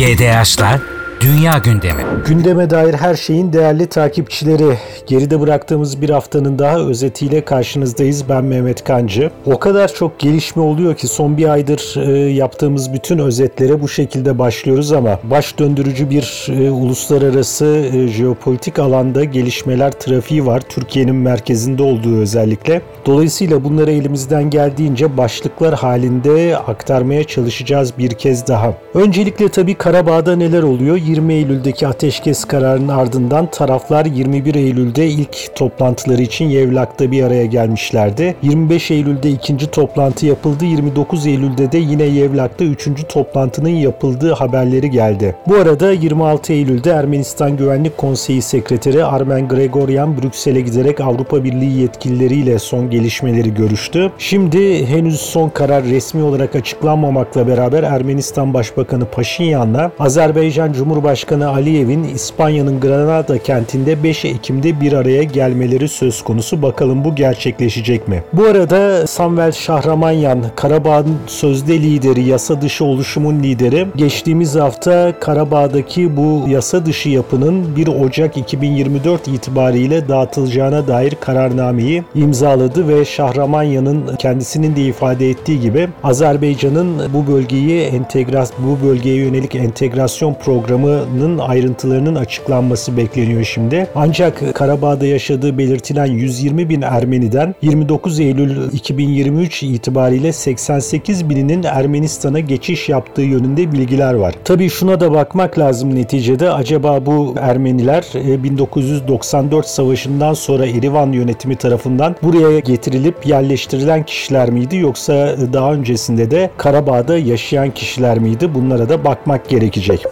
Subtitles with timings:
[0.00, 2.02] GDH'la Dünya Gündemi.
[2.26, 4.78] Gündeme dair her şeyin değerli takipçileri.
[5.06, 8.28] Geride bıraktığımız bir haftanın daha özetiyle karşınızdayız.
[8.28, 9.30] Ben Mehmet Kancı.
[9.46, 14.38] O kadar çok gelişme oluyor ki son bir aydır e, yaptığımız bütün özetlere bu şekilde
[14.38, 20.60] başlıyoruz ama baş döndürücü bir e, uluslararası e, jeopolitik alanda gelişmeler trafiği var.
[20.68, 22.82] Türkiye'nin merkezinde olduğu özellikle.
[23.06, 28.74] Dolayısıyla bunları elimizden geldiğince başlıklar halinde aktarmaya çalışacağız bir kez daha.
[28.94, 30.96] Öncelikle tabii Karabağ'da neler oluyor?
[31.10, 38.34] 20 Eylül'deki ateşkes kararının ardından taraflar 21 Eylül'de ilk toplantıları için Yevlak'ta bir araya gelmişlerdi.
[38.42, 40.64] 25 Eylül'de ikinci toplantı yapıldı.
[40.64, 45.36] 29 Eylül'de de yine Yevlak'ta üçüncü toplantının yapıldığı haberleri geldi.
[45.48, 52.58] Bu arada 26 Eylül'de Ermenistan Güvenlik Konseyi Sekreteri Armen Gregoryan Brüksel'e giderek Avrupa Birliği yetkilileriyle
[52.58, 54.12] son gelişmeleri görüştü.
[54.18, 62.04] Şimdi henüz son karar resmi olarak açıklanmamakla beraber Ermenistan Başbakanı Paşinyan'la Azerbaycan Cumhurbaşkanı Cumhurbaşkanı Aliyev'in
[62.04, 66.62] İspanya'nın Granada kentinde 5 Ekim'de bir araya gelmeleri söz konusu.
[66.62, 68.22] Bakalım bu gerçekleşecek mi?
[68.32, 76.48] Bu arada Samvel Şahramanyan, Karabağ'ın sözde lideri, yasa dışı oluşumun lideri, geçtiğimiz hafta Karabağ'daki bu
[76.48, 84.82] yasa dışı yapının 1 Ocak 2024 itibariyle dağıtılacağına dair kararnameyi imzaladı ve Şahramanyan'ın kendisinin de
[84.82, 92.96] ifade ettiği gibi Azerbaycan'ın bu bölgeyi entegras bu bölgeye yönelik entegrasyon programı yapımının ayrıntılarının açıklanması
[92.96, 93.86] bekleniyor şimdi.
[93.94, 102.88] Ancak Karabağ'da yaşadığı belirtilen 120 bin Ermeniden 29 Eylül 2023 itibariyle 88 bininin Ermenistan'a geçiş
[102.88, 104.34] yaptığı yönünde bilgiler var.
[104.44, 106.52] Tabii şuna da bakmak lazım neticede.
[106.52, 114.76] Acaba bu Ermeniler 1994 e, savaşından sonra Erivan yönetimi tarafından buraya getirilip yerleştirilen kişiler miydi
[114.76, 118.54] yoksa daha öncesinde de Karabağ'da yaşayan kişiler miydi?
[118.54, 120.06] Bunlara da bakmak gerekecek.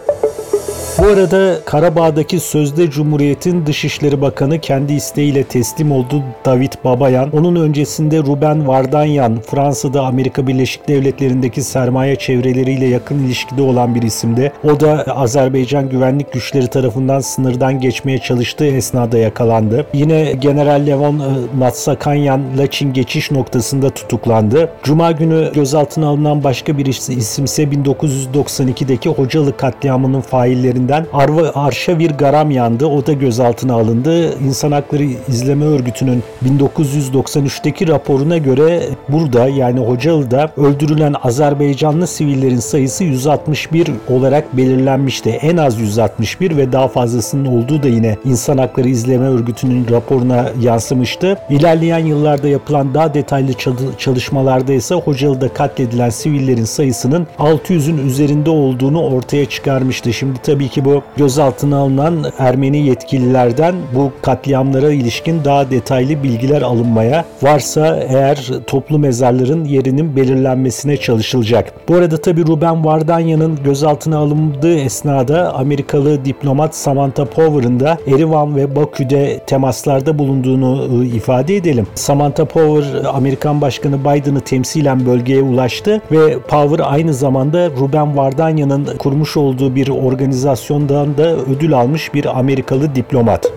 [1.01, 7.29] Bu arada Karabağ'daki sözde Cumhuriyet'in Dışişleri Bakanı kendi isteğiyle teslim oldu David Babayan.
[7.31, 14.51] Onun öncesinde Ruben Vardanyan Fransa'da Amerika Birleşik Devletleri'ndeki sermaye çevreleriyle yakın ilişkide olan bir isimdi.
[14.63, 19.85] O da Azerbaycan güvenlik güçleri tarafından sınırdan geçmeye çalıştığı esnada yakalandı.
[19.93, 24.69] Yine General Levon e, Natsakanyan Laçin geçiş noktasında tutuklandı.
[24.83, 32.11] Cuma günü gözaltına alınan başka bir isimse 1992'deki Hocalı katliamının faillerinden üzerinden Arva, Arşa bir
[32.11, 32.85] garam yandı.
[32.85, 34.39] O da gözaltına alındı.
[34.39, 43.91] İnsan Hakları İzleme Örgütü'nün 1993'teki raporuna göre burada yani Hocalı'da öldürülen Azerbaycanlı sivillerin sayısı 161
[44.09, 45.29] olarak belirlenmişti.
[45.29, 51.37] En az 161 ve daha fazlasının olduğu da yine İnsan Hakları İzleme Örgütü'nün raporuna yansımıştı.
[51.49, 53.53] İlerleyen yıllarda yapılan daha detaylı
[53.97, 60.13] çalışmalarda ise Hocalı'da katledilen sivillerin sayısının 600'ün üzerinde olduğunu ortaya çıkarmıştı.
[60.13, 66.61] Şimdi tabii ki ki bu gözaltına alınan Ermeni yetkililerden bu katliamlara ilişkin daha detaylı bilgiler
[66.61, 71.73] alınmaya varsa eğer toplu mezarların yerinin belirlenmesine çalışılacak.
[71.87, 78.75] Bu arada tabi Ruben Vardanya'nın gözaltına alındığı esnada Amerikalı diplomat Samantha Power'ın da Erivan ve
[78.75, 81.87] Bakü'de temaslarda bulunduğunu ıı, ifade edelim.
[81.95, 89.37] Samantha Power Amerikan Başkanı Biden'ı temsilen bölgeye ulaştı ve Power aynı zamanda Ruben Vardanya'nın kurmuş
[89.37, 93.51] olduğu bir organizasyon operasyondan da ödül almış bir Amerikalı diplomat.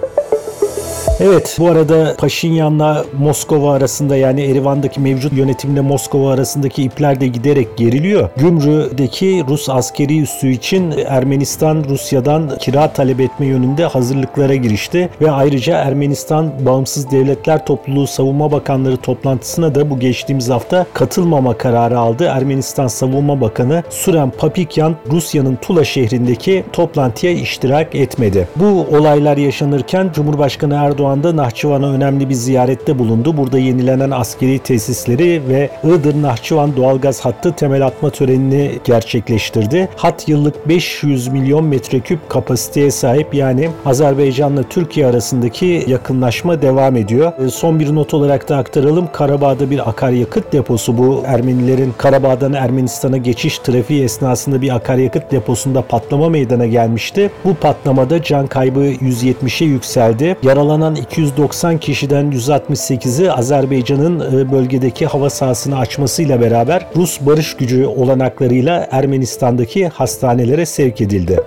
[1.24, 7.76] Evet bu arada Paşinyan'la Moskova arasında yani Erivan'daki mevcut yönetimle Moskova arasındaki ipler de giderek
[7.76, 8.28] geriliyor.
[8.36, 15.78] Gümrü'deki Rus askeri üssü için Ermenistan Rusya'dan kira talep etme yönünde hazırlıklara girişti ve ayrıca
[15.78, 22.24] Ermenistan Bağımsız Devletler Topluluğu Savunma Bakanları toplantısına da bu geçtiğimiz hafta katılmama kararı aldı.
[22.24, 28.48] Ermenistan Savunma Bakanı Suren Papikyan Rusya'nın Tula şehrindeki toplantıya iştirak etmedi.
[28.56, 33.36] Bu olaylar yaşanırken Cumhurbaşkanı Erdoğan Erdoğan Nahçıvan'a önemli bir ziyarette bulundu.
[33.36, 39.88] Burada yenilenen askeri tesisleri ve Iğdır-Nahçıvan doğalgaz hattı temel atma törenini gerçekleştirdi.
[39.96, 47.32] Hat yıllık 500 milyon metreküp kapasiteye sahip yani Azerbaycan'la Türkiye arasındaki yakınlaşma devam ediyor.
[47.46, 49.08] E, son bir not olarak da aktaralım.
[49.12, 56.28] Karabağ'da bir akaryakıt deposu bu Ermenilerin Karabağ'dan Ermenistan'a geçiş trafiği esnasında bir akaryakıt deposunda patlama
[56.28, 57.30] meydana gelmişti.
[57.44, 60.36] Bu patlamada can kaybı 170'e yükseldi.
[60.42, 68.88] Yaralanan 290 kişiden 168'i Azerbaycan'ın e, bölgedeki hava sahasını açmasıyla beraber Rus barış gücü olanaklarıyla
[68.90, 71.40] Ermenistan'daki hastanelere sevk edildi.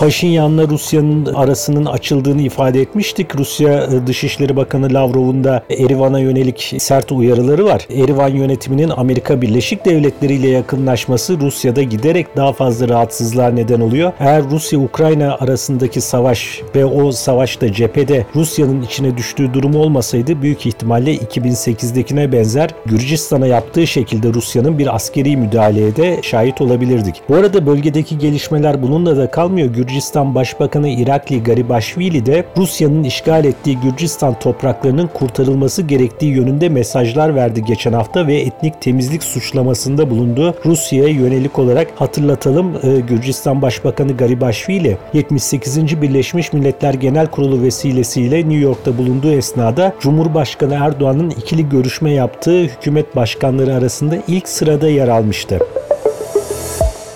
[0.00, 3.36] Paşinyan'la Rusya'nın arasının açıldığını ifade etmiştik.
[3.36, 7.86] Rusya Dışişleri Bakanı Lavrov'un da Erivan'a yönelik sert uyarıları var.
[7.90, 14.12] Erivan yönetiminin Amerika Birleşik Devletleri ile yakınlaşması Rusya'da giderek daha fazla rahatsızlığa neden oluyor.
[14.20, 21.14] Eğer Rusya-Ukrayna arasındaki savaş ve o savaşta cephede Rusya'nın içine düştüğü durum olmasaydı büyük ihtimalle
[21.14, 27.22] 2008'dekine benzer Gürcistan'a yaptığı şekilde Rusya'nın bir askeri müdahaleye de şahit olabilirdik.
[27.28, 29.68] Bu arada bölgedeki gelişmeler bununla da kalmıyor.
[29.90, 37.64] Gürcistan Başbakanı Irakli Garibashvili de Rusya'nın işgal ettiği Gürcistan topraklarının kurtarılması gerektiği yönünde mesajlar verdi
[37.64, 40.54] geçen hafta ve etnik temizlik suçlamasında bulundu.
[40.66, 46.02] Rusya'ya yönelik olarak hatırlatalım e, Gürcistan Başbakanı Garibashvili 78.
[46.02, 53.16] Birleşmiş Milletler Genel Kurulu vesilesiyle New York'ta bulunduğu esnada Cumhurbaşkanı Erdoğan'ın ikili görüşme yaptığı hükümet
[53.16, 55.58] başkanları arasında ilk sırada yer almıştı.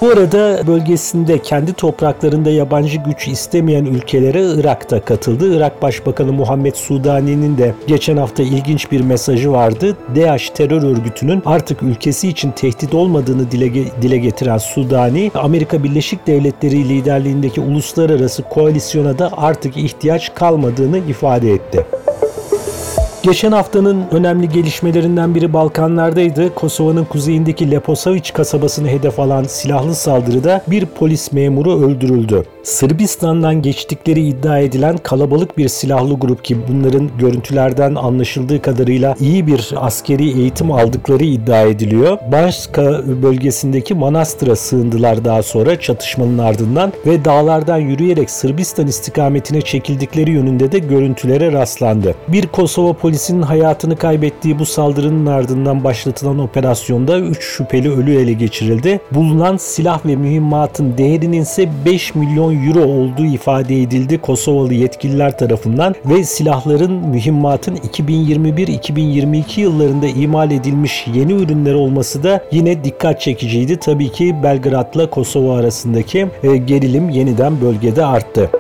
[0.04, 5.56] Bu arada bölgesinde kendi topraklarında yabancı güç istemeyen ülkelere Irak da katıldı.
[5.56, 9.96] Irak Başbakanı Muhammed Sudani'nin de geçen hafta ilginç bir mesajı vardı.
[10.16, 16.88] DAEŞ terör örgütünün artık ülkesi için tehdit olmadığını dile, dile getiren Sudani, Amerika Birleşik Devletleri
[16.88, 21.86] liderliğindeki uluslararası koalisyona da artık ihtiyaç kalmadığını ifade etti.
[23.24, 26.54] Geçen haftanın önemli gelişmelerinden biri Balkanlardaydı.
[26.54, 32.44] Kosova'nın kuzeyindeki Leposavić kasabasını hedef alan silahlı saldırıda bir polis memuru öldürüldü.
[32.64, 39.74] Sırbistan'dan geçtikleri iddia edilen kalabalık bir silahlı grup ki bunların görüntülerden anlaşıldığı kadarıyla iyi bir
[39.76, 42.18] askeri eğitim aldıkları iddia ediliyor.
[42.32, 50.72] Banska bölgesindeki Manastır'a sığındılar daha sonra çatışmanın ardından ve dağlardan yürüyerek Sırbistan istikametine çekildikleri yönünde
[50.72, 52.14] de görüntülere rastlandı.
[52.28, 59.00] Bir Kosova polisinin hayatını kaybettiği bu saldırının ardından başlatılan operasyonda 3 şüpheli ölü ele geçirildi.
[59.10, 65.94] Bulunan silah ve mühimmatın değerinin ise 5 milyon euro olduğu ifade edildi Kosovalı yetkililer tarafından
[66.04, 73.76] ve silahların mühimmatın 2021-2022 yıllarında imal edilmiş yeni ürünler olması da yine dikkat çekiciydi.
[73.76, 78.50] Tabii ki Belgrad'la Kosova arasındaki e, gerilim yeniden bölgede arttı.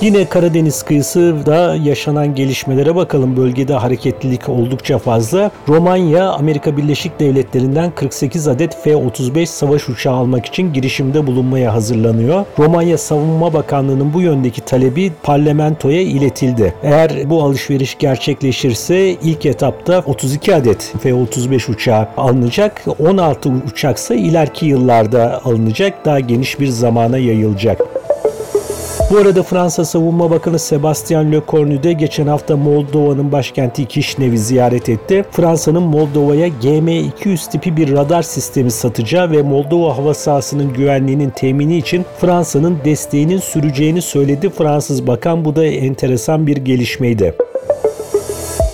[0.00, 3.36] Yine Karadeniz kıyısı da yaşanan gelişmelere bakalım.
[3.36, 5.50] Bölgede hareketlilik oldukça fazla.
[5.68, 12.44] Romanya, Amerika Birleşik Devletleri'nden 48 adet F-35 savaş uçağı almak için girişimde bulunmaya hazırlanıyor.
[12.58, 16.74] Romanya Savunma Bakanlığı'nın bu yöndeki talebi parlamentoya iletildi.
[16.82, 22.82] Eğer bu alışveriş gerçekleşirse ilk etapta 32 adet F-35 uçağı alınacak.
[22.98, 26.04] 16 uçaksa ileriki yıllarda alınacak.
[26.04, 27.80] Daha geniş bir zamana yayılacak.
[29.10, 35.24] Bu arada Fransa Savunma Bakanı Sebastian Lecornu de geçen hafta Moldova'nın başkenti Kişnev'i ziyaret etti.
[35.30, 42.04] Fransa'nın Moldova'ya GM200 tipi bir radar sistemi satacağı ve Moldova hava sahasının güvenliğinin temini için
[42.20, 45.44] Fransa'nın desteğinin süreceğini söyledi Fransız bakan.
[45.44, 47.34] Bu da enteresan bir gelişmeydi.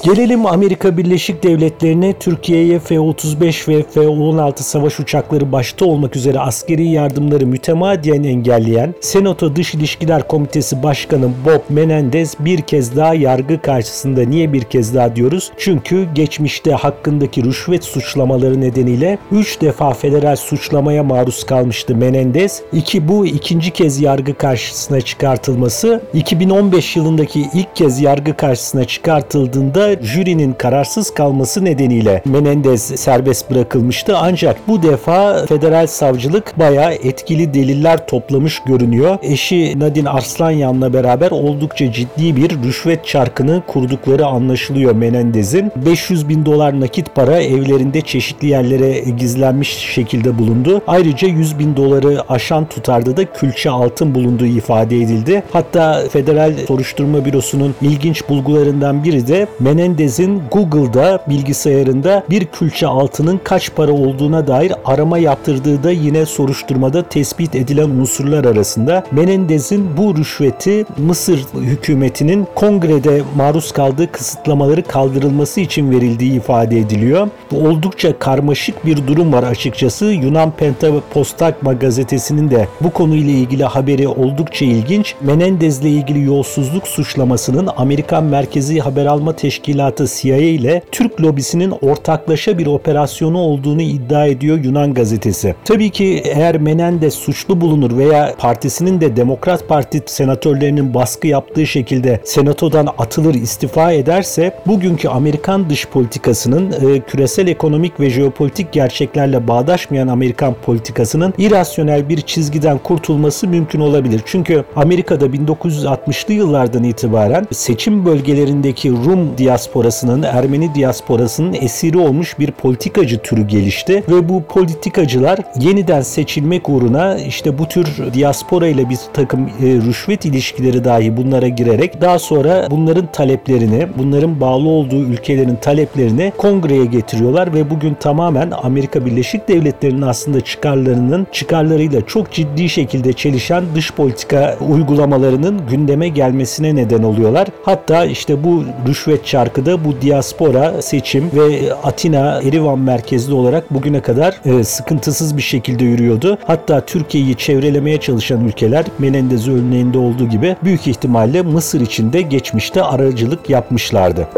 [0.02, 7.46] Gelelim Amerika Birleşik Devletleri'ne Türkiye'ye F-35 ve F-16 savaş uçakları başta olmak üzere askeri yardımları
[7.46, 14.22] mütemadiyen engelleyen Senato Dış İlişkiler Komitesi Başkanı Bob Menendez bir kez daha yargı karşısında.
[14.22, 15.52] Niye bir kez daha diyoruz?
[15.56, 22.62] Çünkü geçmişte hakkındaki rüşvet suçlamaları nedeniyle 3 defa federal suçlamaya maruz kalmıştı Menendez.
[22.72, 30.52] İki bu ikinci kez yargı karşısına çıkartılması 2015 yılındaki ilk kez yargı karşısına çıkartıldığında jürinin
[30.52, 34.16] kararsız kalması nedeniyle Menendez serbest bırakılmıştı.
[34.16, 39.18] Ancak bu defa federal savcılık bayağı etkili deliller toplamış görünüyor.
[39.22, 45.72] Eşi Nadine Arslanyan'la beraber oldukça ciddi bir rüşvet çarkını kurdukları anlaşılıyor Menendez'in.
[45.86, 50.82] 500 bin dolar nakit para evlerinde çeşitli yerlere gizlenmiş şekilde bulundu.
[50.86, 55.42] Ayrıca 100 bin doları aşan tutarda da külçe altın bulunduğu ifade edildi.
[55.52, 63.40] Hatta Federal Soruşturma Bürosu'nun ilginç bulgularından biri de Menendez Menendez'in Google'da bilgisayarında bir külçe altının
[63.44, 69.04] kaç para olduğuna dair arama yaptırdığı da yine soruşturmada tespit edilen unsurlar arasında.
[69.12, 77.28] Menendez'in bu rüşveti Mısır hükümetinin kongrede maruz kaldığı kısıtlamaları kaldırılması için verildiği ifade ediliyor.
[77.50, 80.04] Bu oldukça karmaşık bir durum var açıkçası.
[80.04, 85.14] Yunan Pentapostagma gazetesinin de bu konuyla ilgili haberi oldukça ilginç.
[85.20, 92.58] Menendez'le ilgili yolsuzluk suçlamasının Amerikan Merkezi Haber Alma Teşkilatı Teşkilatı CIA ile Türk lobisinin ortaklaşa
[92.58, 95.54] bir operasyonu olduğunu iddia ediyor Yunan gazetesi.
[95.64, 102.20] Tabii ki eğer Menendez suçlu bulunur veya partisinin de Demokrat Parti senatörlerinin baskı yaptığı şekilde
[102.24, 110.08] senatodan atılır istifa ederse bugünkü Amerikan dış politikasının e, küresel ekonomik ve jeopolitik gerçeklerle bağdaşmayan
[110.08, 114.22] Amerikan politikasının irasyonel bir çizgiden kurtulması mümkün olabilir.
[114.26, 123.18] Çünkü Amerika'da 1960'lı yıllardan itibaren seçim bölgelerindeki Rum diasporasının, Ermeni diasporasının esiri olmuş bir politikacı
[123.18, 129.46] türü gelişti ve bu politikacılar yeniden seçilmek uğruna işte bu tür diaspora ile bir takım
[129.46, 136.32] e, rüşvet ilişkileri dahi bunlara girerek daha sonra bunların taleplerini, bunların bağlı olduğu ülkelerin taleplerini
[136.36, 143.64] kongreye getiriyorlar ve bugün tamamen Amerika Birleşik Devletleri'nin aslında çıkarlarının çıkarlarıyla çok ciddi şekilde çelişen
[143.74, 147.48] dış politika uygulamalarının gündeme gelmesine neden oluyorlar.
[147.62, 154.00] Hatta işte bu rüşvet çarkı da bu diaspora seçim ve Atina Erivan merkezli olarak bugüne
[154.00, 156.38] kadar e, sıkıntısız bir şekilde yürüyordu.
[156.44, 162.82] Hatta Türkiye'yi çevrelemeye çalışan ülkeler Menendez örneğinde olduğu gibi büyük ihtimalle Mısır için de geçmişte
[162.82, 164.28] aracılık yapmışlardı.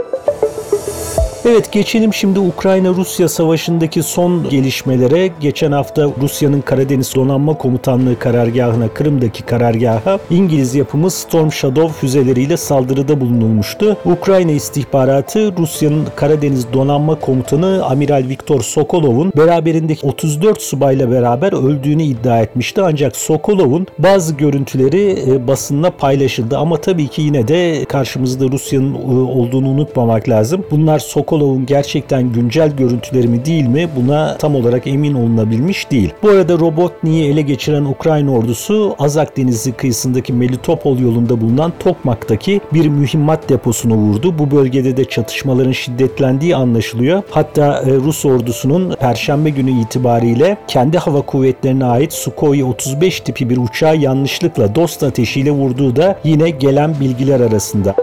[1.49, 5.31] Evet geçelim şimdi Ukrayna-Rusya savaşındaki son gelişmelere.
[5.41, 13.21] Geçen hafta Rusya'nın Karadeniz Donanma Komutanlığı karargahına, Kırım'daki karargaha İngiliz yapımı Storm Shadow füzeleriyle saldırıda
[13.21, 13.97] bulunulmuştu.
[14.05, 22.41] Ukrayna istihbaratı Rusya'nın Karadeniz Donanma Komutanı Amiral Viktor Sokolov'un beraberindeki 34 subayla beraber öldüğünü iddia
[22.41, 22.83] etmişti.
[22.83, 29.31] Ancak Sokolov'un bazı görüntüleri e, basınla paylaşıldı ama tabii ki yine de karşımızda Rusya'nın e,
[29.33, 30.65] olduğunu unutmamak lazım.
[30.71, 36.13] Bunlar Sokolov Sokolov'un gerçekten güncel görüntüleri mi değil mi buna tam olarak emin olunabilmiş değil.
[36.23, 42.89] Bu arada Robotni'yi ele geçiren Ukrayna ordusu Azak Denizi kıyısındaki Melitopol yolunda bulunan Tokmak'taki bir
[42.89, 44.39] mühimmat deposunu vurdu.
[44.39, 47.23] Bu bölgede de çatışmaların şiddetlendiği anlaşılıyor.
[47.31, 53.57] Hatta e, Rus ordusunun Perşembe günü itibariyle kendi hava kuvvetlerine ait Sukhoi 35 tipi bir
[53.57, 57.95] uçağı yanlışlıkla dost ateşiyle vurduğu da yine gelen bilgiler arasında.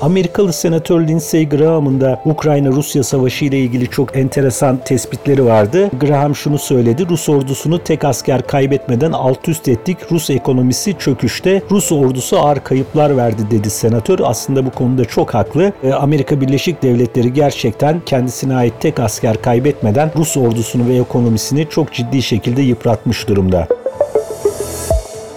[0.00, 5.90] Amerikalı senatör Lindsey Graham'ın da Ukrayna-Rusya savaşı ile ilgili çok enteresan tespitleri vardı.
[6.00, 7.08] Graham şunu söyledi.
[7.08, 9.98] Rus ordusunu tek asker kaybetmeden alt üst ettik.
[10.12, 11.62] Rus ekonomisi çöküşte.
[11.70, 14.18] Rus ordusu ağır kayıplar verdi dedi senatör.
[14.22, 15.72] Aslında bu konuda çok haklı.
[15.82, 21.92] E, Amerika Birleşik Devletleri gerçekten kendisine ait tek asker kaybetmeden Rus ordusunu ve ekonomisini çok
[21.92, 23.68] ciddi şekilde yıpratmış durumda.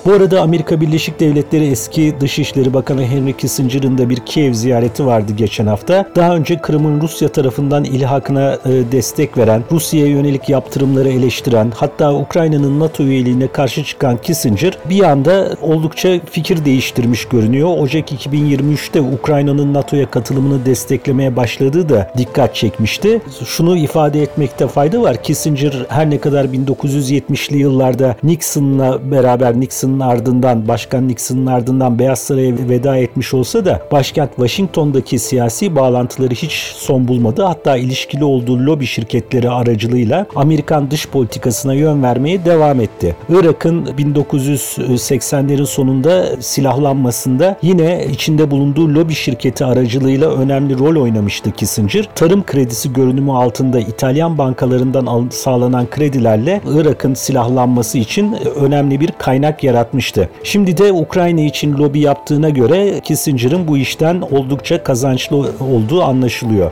[0.06, 5.32] Bu arada Amerika Birleşik Devletleri eski Dışişleri Bakanı Henry Kissinger'ın da bir Kiev ziyareti vardı
[5.38, 6.06] geçen hafta.
[6.16, 12.80] Daha önce Kırım'ın Rusya tarafından ilhakına e, destek veren, Rusya'ya yönelik yaptırımları eleştiren, hatta Ukrayna'nın
[12.80, 17.78] NATO üyeliğine karşı çıkan Kissinger bir anda oldukça fikir değiştirmiş görünüyor.
[17.78, 23.22] Ocak 2023'te Ukrayna'nın NATO'ya katılımını desteklemeye başladığı da dikkat çekmişti.
[23.46, 25.24] Şunu ifade etmekte fayda var.
[25.24, 32.20] Kissinger her ne kadar 1970'li yıllarda Nixon'la beraber Nixon Nixon'ın ardından, Başkan Nixon'ın ardından Beyaz
[32.20, 37.44] Saray'a veda etmiş olsa da başkent Washington'daki siyasi bağlantıları hiç son bulmadı.
[37.44, 43.16] Hatta ilişkili olduğu lobi şirketleri aracılığıyla Amerikan dış politikasına yön vermeye devam etti.
[43.30, 52.10] Irak'ın 1980'lerin sonunda silahlanmasında yine içinde bulunduğu lobi şirketi aracılığıyla önemli rol oynamıştı Kissinger.
[52.16, 59.81] Tarım kredisi görünümü altında İtalyan bankalarından sağlanan kredilerle Irak'ın silahlanması için önemli bir kaynak yarattı
[59.82, 60.30] yaratmıştı.
[60.44, 66.72] Şimdi de Ukrayna için lobi yaptığına göre Kissinger'ın bu işten oldukça kazançlı olduğu anlaşılıyor.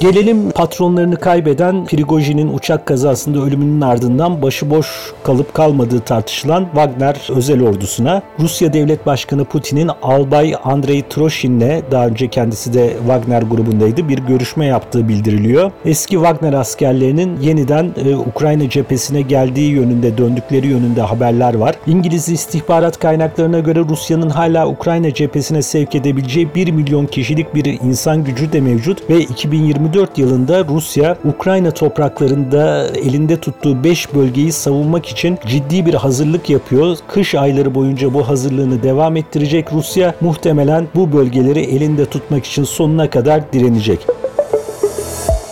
[0.00, 4.86] Gelelim patronlarını kaybeden Prigojin'in uçak kazasında ölümünün ardından başıboş
[5.22, 8.22] kalıp kalmadığı tartışılan Wagner özel ordusuna.
[8.40, 14.66] Rusya Devlet Başkanı Putin'in Albay Andrei Troshin'le daha önce kendisi de Wagner grubundaydı bir görüşme
[14.66, 15.70] yaptığı bildiriliyor.
[15.84, 21.74] Eski Wagner askerlerinin yeniden e, Ukrayna cephesine geldiği yönünde döndükleri yönünde haberler var.
[21.86, 28.24] İngiliz istihbarat kaynaklarına göre Rusya'nın hala Ukrayna cephesine sevk edebileceği 1 milyon kişilik bir insan
[28.24, 35.06] gücü de mevcut ve 2024 2024 yılında Rusya Ukrayna topraklarında elinde tuttuğu 5 bölgeyi savunmak
[35.06, 36.96] için ciddi bir hazırlık yapıyor.
[37.08, 43.10] Kış ayları boyunca bu hazırlığını devam ettirecek Rusya muhtemelen bu bölgeleri elinde tutmak için sonuna
[43.10, 44.06] kadar direnecek.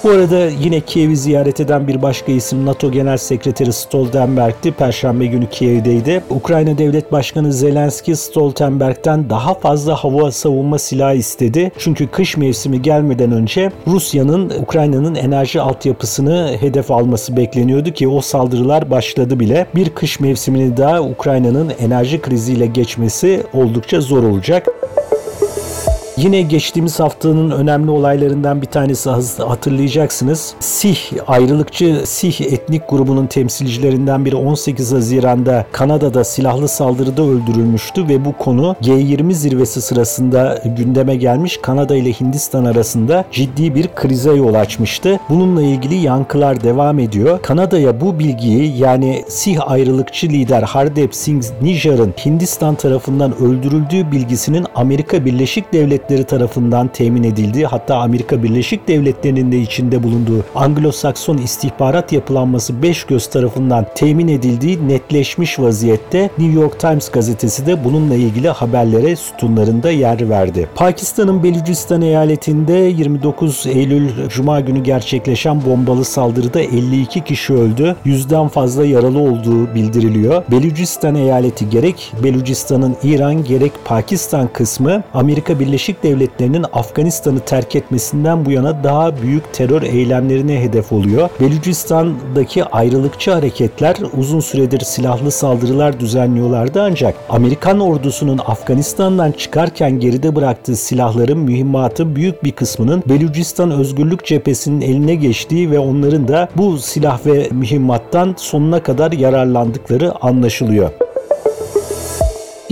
[0.05, 4.73] Bu arada yine Kiev'i ziyaret eden bir başka isim NATO Genel Sekreteri Stoltenberg'ti.
[4.73, 6.23] Perşembe günü Kiev'deydi.
[6.31, 11.73] Ukrayna Devlet Başkanı Zelenski Stoltenberg'den daha fazla hava savunma silahı istedi.
[11.79, 18.91] Çünkü kış mevsimi gelmeden önce Rusya'nın Ukrayna'nın enerji altyapısını hedef alması bekleniyordu ki o saldırılar
[18.91, 19.67] başladı bile.
[19.75, 24.67] Bir kış mevsimini daha Ukrayna'nın enerji kriziyle geçmesi oldukça zor olacak.
[26.23, 29.11] Yine geçtiğimiz haftanın önemli olaylarından bir tanesi
[29.43, 30.55] hatırlayacaksınız.
[30.61, 38.33] Sih, ayrılıkçı Sih etnik grubunun temsilcilerinden biri 18 Haziran'da Kanada'da silahlı saldırıda öldürülmüştü ve bu
[38.33, 45.21] konu G20 zirvesi sırasında gündeme gelmiş Kanada ile Hindistan arasında ciddi bir krize yol açmıştı.
[45.29, 47.43] Bununla ilgili yankılar devam ediyor.
[47.43, 55.25] Kanada'ya bu bilgiyi yani Sih ayrılıkçı lider Hardep Singh Nijar'ın Hindistan tarafından öldürüldüğü bilgisinin Amerika
[55.25, 62.83] Birleşik Devletleri tarafından temin edildiği hatta Amerika Birleşik Devletleri'nin de içinde bulunduğu Anglo-Sakson istihbarat yapılanması
[62.83, 69.17] 5 göz tarafından temin edildiği netleşmiş vaziyette New York Times gazetesi de bununla ilgili haberlere
[69.17, 70.69] sütunlarında yer verdi.
[70.75, 77.97] Pakistan'ın Belucistan eyaletinde 29 Eylül Cuma günü gerçekleşen bombalı saldırıda 52 kişi öldü.
[78.05, 80.43] Yüzden fazla yaralı olduğu bildiriliyor.
[80.51, 88.51] Belucistan eyaleti gerek Belucistan'ın İran gerek Pakistan kısmı Amerika Birleşik Devletleri'nin Afganistan'ı terk etmesinden bu
[88.51, 91.31] yana daha büyük terör eylemlerine hedef oluyor.
[91.41, 100.77] Belucistan'daki ayrılıkçı hareketler uzun süredir silahlı saldırılar düzenliyorlardı ancak Amerikan ordusunun Afganistan'dan çıkarken geride bıraktığı
[100.77, 107.27] silahların mühimmatı büyük bir kısmının Belucistan Özgürlük Cephesi'nin eline geçtiği ve onların da bu silah
[107.27, 110.91] ve mühimmattan sonuna kadar yararlandıkları anlaşılıyor.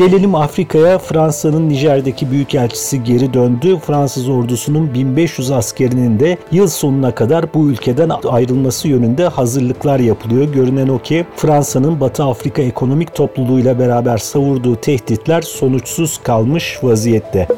[0.01, 0.99] Gelelim Afrika'ya.
[0.99, 3.79] Fransa'nın Nijer'deki büyükelçisi geri döndü.
[3.87, 10.53] Fransız ordusunun 1500 askerinin de yıl sonuna kadar bu ülkeden ayrılması yönünde hazırlıklar yapılıyor.
[10.53, 17.49] Görünen o ki Fransa'nın Batı Afrika Ekonomik Topluluğuyla beraber savurduğu tehditler sonuçsuz kalmış vaziyette.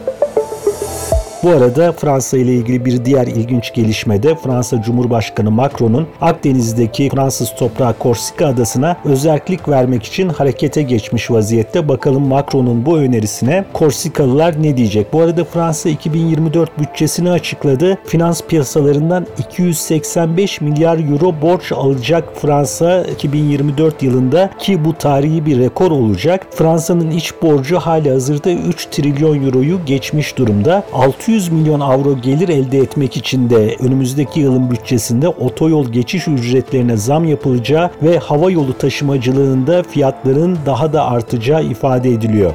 [1.42, 7.54] Bu arada Fransa ile ilgili bir diğer ilginç gelişme de Fransa Cumhurbaşkanı Macron'un Akdeniz'deki Fransız
[7.54, 11.88] toprağı Korsika adasına özellik vermek için harekete geçmiş vaziyette.
[11.88, 15.12] Bakalım Macron'un bu önerisine Korsikalılar ne diyecek?
[15.12, 17.98] Bu arada Fransa 2024 bütçesini açıkladı.
[18.04, 25.90] Finans piyasalarından 285 milyar euro borç alacak Fransa 2024 yılında ki bu tarihi bir rekor
[25.90, 26.46] olacak.
[26.50, 30.84] Fransa'nın iç borcu hali hazırda 3 trilyon euroyu geçmiş durumda.
[30.92, 36.96] 600 200 milyon avro gelir elde etmek için de önümüzdeki yılın bütçesinde otoyol geçiş ücretlerine
[36.96, 42.54] zam yapılacağı ve hava yolu taşımacılığında fiyatların daha da artacağı ifade ediliyor.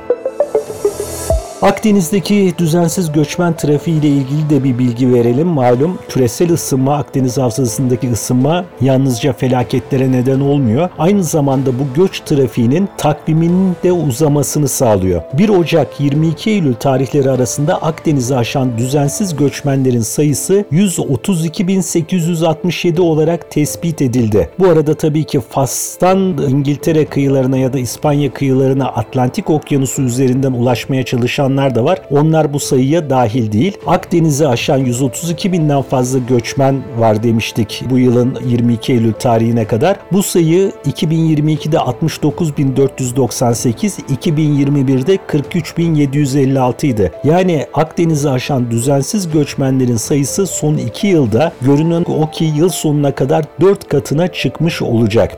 [1.62, 5.48] Akdeniz'deki düzensiz göçmen trafiği ile ilgili de bir bilgi verelim.
[5.48, 10.90] Malum küresel ısınma, Akdeniz havzasındaki ısınma yalnızca felaketlere neden olmuyor.
[10.98, 15.22] Aynı zamanda bu göç trafiğinin takviminin de uzamasını sağlıyor.
[15.34, 24.50] 1 Ocak 22 Eylül tarihleri arasında Akdeniz'i aşan düzensiz göçmenlerin sayısı 132.867 olarak tespit edildi.
[24.60, 31.04] Bu arada tabii ki Fas'tan İngiltere kıyılarına ya da İspanya kıyılarına Atlantik Okyanusu üzerinden ulaşmaya
[31.04, 32.02] çalışan insanlar da var.
[32.12, 33.78] Onlar bu sayıya dahil değil.
[33.88, 39.98] Akdeniz'i aşan 132 binden fazla göçmen var demiştik bu yılın 22 Eylül tarihine kadar.
[40.12, 47.12] Bu sayı 2022'de 69.498, 2021'de 43.756 idi.
[47.24, 53.46] Yani Akdeniz'i aşan düzensiz göçmenlerin sayısı son 2 yılda görünen o ki yıl sonuna kadar
[53.62, 55.38] 4 katına çıkmış olacak.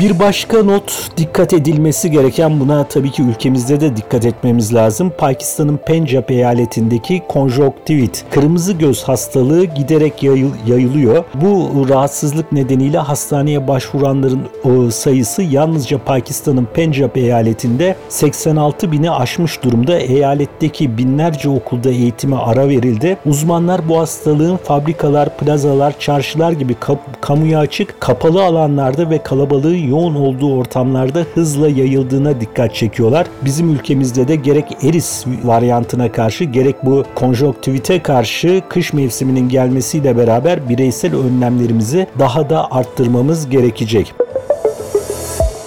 [0.00, 5.12] Bir başka not dikkat edilmesi gereken buna tabii ki ülkemizde de dikkat etmemiz lazım.
[5.18, 11.24] Pakistan'ın Pencap eyaletindeki konjonktivit, kırmızı göz hastalığı giderek yayıl, yayılıyor.
[11.34, 19.98] Bu rahatsızlık nedeniyle hastaneye başvuranların sayısı yalnızca Pakistan'ın Pencap eyaletinde 86 bini aşmış durumda.
[19.98, 23.18] Eyaletteki binlerce okulda eğitime ara verildi.
[23.26, 26.76] Uzmanlar bu hastalığın fabrikalar, plazalar, çarşılar gibi
[27.20, 33.26] kamuya açık, kapalı alanlarda ve kalabalığın yoğun olduğu ortamlarda hızla yayıldığına dikkat çekiyorlar.
[33.44, 40.68] Bizim ülkemizde de gerek eris varyantına karşı gerek bu konjonktivite karşı kış mevsiminin gelmesiyle beraber
[40.68, 44.14] bireysel önlemlerimizi daha da arttırmamız gerekecek.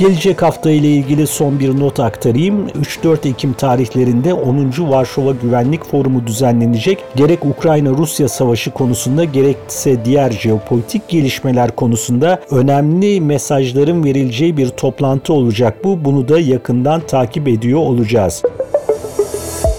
[0.02, 2.68] Gelecek hafta ile ilgili son bir not aktarayım.
[2.68, 4.74] 3-4 Ekim tarihlerinde 10.
[4.80, 7.04] Varşova Güvenlik Forumu düzenlenecek.
[7.16, 15.84] Gerek Ukrayna-Rusya savaşı konusunda gerekse diğer jeopolitik gelişmeler konusunda önemli mesajların verileceği bir toplantı olacak
[15.84, 16.06] bu.
[16.06, 18.44] Bunu da yakından takip ediyor olacağız.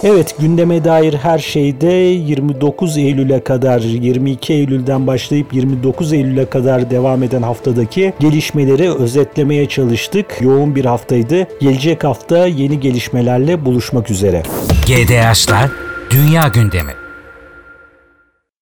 [0.05, 7.23] Evet gündeme dair her şeyde 29 Eylül'e kadar 22 Eylül'den başlayıp 29 Eylül'e kadar devam
[7.23, 10.27] eden haftadaki gelişmeleri özetlemeye çalıştık.
[10.41, 11.47] Yoğun bir haftaydı.
[11.61, 14.43] Gelecek hafta yeni gelişmelerle buluşmak üzere.
[14.87, 15.71] GDH'lar
[16.11, 17.02] Dünya Gündemi